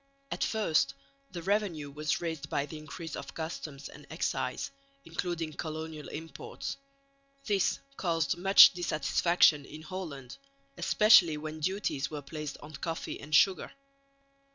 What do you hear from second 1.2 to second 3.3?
the revenue was raised by the increase